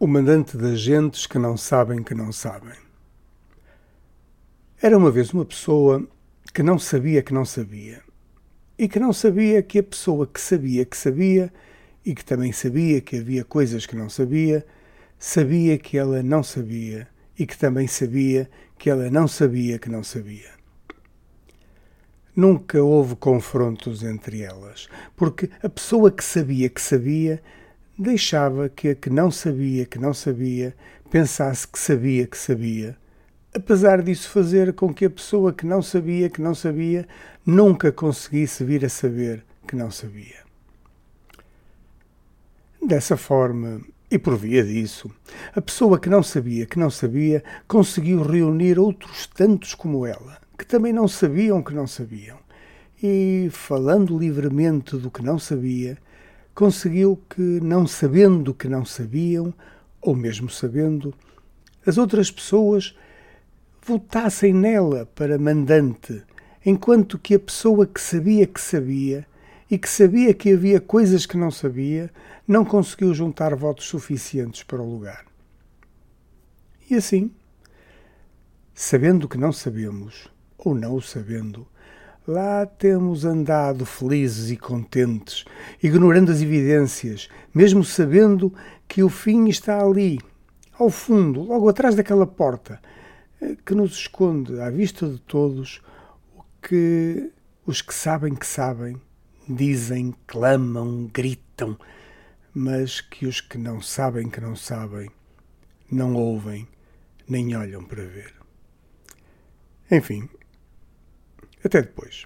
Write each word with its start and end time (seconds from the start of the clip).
O 0.00 0.06
mandante 0.06 0.56
das 0.56 0.78
gentes 0.78 1.26
que 1.26 1.40
não 1.40 1.56
sabem 1.56 2.04
que 2.04 2.14
não 2.14 2.30
sabem. 2.30 2.78
Era 4.80 4.96
uma 4.96 5.10
vez 5.10 5.32
uma 5.32 5.44
pessoa 5.44 6.06
que 6.54 6.62
não 6.62 6.78
sabia 6.78 7.20
que 7.20 7.34
não 7.34 7.44
sabia. 7.44 8.00
E 8.78 8.86
que 8.88 9.00
não 9.00 9.12
sabia 9.12 9.60
que 9.60 9.80
a 9.80 9.82
pessoa 9.82 10.24
que 10.24 10.40
sabia 10.40 10.84
que 10.84 10.96
sabia, 10.96 11.52
e 12.06 12.14
que 12.14 12.24
também 12.24 12.52
sabia 12.52 13.00
que 13.00 13.16
havia 13.16 13.42
coisas 13.42 13.86
que 13.86 13.96
não 13.96 14.08
sabia, 14.08 14.64
sabia 15.18 15.76
que 15.76 15.98
ela 15.98 16.22
não 16.22 16.44
sabia, 16.44 17.08
e 17.36 17.44
que 17.44 17.58
também 17.58 17.88
sabia 17.88 18.48
que 18.78 18.88
ela 18.88 19.10
não 19.10 19.26
sabia 19.26 19.80
que 19.80 19.90
não 19.90 20.04
sabia. 20.04 20.50
Nunca 22.36 22.80
houve 22.80 23.16
confrontos 23.16 24.04
entre 24.04 24.42
elas, 24.42 24.88
porque 25.16 25.50
a 25.60 25.68
pessoa 25.68 26.08
que 26.08 26.22
sabia 26.22 26.68
que 26.68 26.80
sabia 26.80 27.42
deixava 27.98 28.68
que 28.68 28.90
a 28.90 28.94
que 28.94 29.10
não 29.10 29.30
sabia 29.30 29.84
que 29.84 29.98
não 29.98 30.14
sabia 30.14 30.74
pensasse 31.10 31.66
que 31.66 31.78
sabia 31.78 32.26
que 32.26 32.38
sabia, 32.38 32.96
apesar 33.52 34.02
disso 34.02 34.30
fazer 34.30 34.72
com 34.72 34.94
que 34.94 35.06
a 35.06 35.10
pessoa 35.10 35.52
que 35.52 35.66
não 35.66 35.82
sabia 35.82 36.30
que 36.30 36.40
não 36.40 36.54
sabia 36.54 37.08
nunca 37.44 37.90
conseguisse 37.90 38.62
vir 38.62 38.84
a 38.84 38.88
saber 38.88 39.44
que 39.66 39.74
não 39.74 39.90
sabia. 39.90 40.46
Dessa 42.80 43.16
forma, 43.16 43.80
e 44.08 44.18
por 44.18 44.36
via 44.36 44.62
disso, 44.62 45.10
a 45.54 45.60
pessoa 45.60 45.98
que 45.98 46.08
não 46.08 46.22
sabia 46.22 46.66
que 46.66 46.78
não 46.78 46.90
sabia 46.90 47.42
conseguiu 47.66 48.22
reunir 48.22 48.78
outros 48.78 49.26
tantos 49.26 49.74
como 49.74 50.06
ela, 50.06 50.38
que 50.56 50.64
também 50.64 50.92
não 50.92 51.08
sabiam 51.08 51.62
que 51.62 51.74
não 51.74 51.86
sabiam, 51.86 52.38
e, 53.02 53.48
falando 53.50 54.18
livremente 54.18 54.96
do 54.96 55.10
que 55.10 55.22
não 55.22 55.38
sabia, 55.38 55.98
conseguiu 56.58 57.22
que, 57.30 57.40
não 57.40 57.86
sabendo 57.86 58.52
que 58.52 58.66
não 58.66 58.84
sabiam, 58.84 59.54
ou 60.00 60.16
mesmo 60.16 60.50
sabendo, 60.50 61.14
as 61.86 61.96
outras 61.96 62.32
pessoas 62.32 62.98
votassem 63.80 64.52
nela 64.52 65.06
para 65.14 65.38
mandante, 65.38 66.20
enquanto 66.66 67.16
que 67.16 67.36
a 67.36 67.38
pessoa 67.38 67.86
que 67.86 68.00
sabia 68.00 68.44
que 68.44 68.60
sabia 68.60 69.24
e 69.70 69.78
que 69.78 69.88
sabia 69.88 70.34
que 70.34 70.52
havia 70.52 70.80
coisas 70.80 71.26
que 71.26 71.36
não 71.36 71.52
sabia, 71.52 72.10
não 72.44 72.64
conseguiu 72.64 73.14
juntar 73.14 73.54
votos 73.54 73.86
suficientes 73.86 74.64
para 74.64 74.82
o 74.82 74.90
lugar. 74.90 75.26
E 76.90 76.96
assim, 76.96 77.30
sabendo 78.74 79.28
que 79.28 79.38
não 79.38 79.52
sabemos, 79.52 80.28
ou 80.58 80.74
não 80.74 80.96
o 80.96 81.00
sabendo, 81.00 81.68
Lá 82.28 82.66
temos 82.66 83.24
andado 83.24 83.86
felizes 83.86 84.50
e 84.50 84.56
contentes, 84.58 85.46
ignorando 85.82 86.30
as 86.30 86.42
evidências, 86.42 87.26
mesmo 87.54 87.82
sabendo 87.82 88.52
que 88.86 89.02
o 89.02 89.08
fim 89.08 89.48
está 89.48 89.82
ali, 89.82 90.18
ao 90.78 90.90
fundo, 90.90 91.40
logo 91.40 91.70
atrás 91.70 91.94
daquela 91.94 92.26
porta, 92.26 92.82
eh, 93.40 93.56
que 93.64 93.74
nos 93.74 93.92
esconde 93.92 94.60
à 94.60 94.68
vista 94.68 95.08
de 95.08 95.18
todos 95.20 95.80
o 96.36 96.42
que 96.60 97.32
os 97.64 97.80
que 97.80 97.94
sabem 97.94 98.34
que 98.34 98.46
sabem 98.46 99.00
dizem, 99.48 100.14
clamam, 100.26 101.10
gritam, 101.10 101.78
mas 102.52 103.00
que 103.00 103.24
os 103.24 103.40
que 103.40 103.56
não 103.56 103.80
sabem 103.80 104.28
que 104.28 104.38
não 104.38 104.54
sabem 104.54 105.08
não 105.90 106.12
ouvem 106.12 106.68
nem 107.26 107.56
olham 107.56 107.82
para 107.82 108.04
ver. 108.04 108.34
Enfim, 109.90 110.28
até 111.64 111.82
depois. 111.82 112.24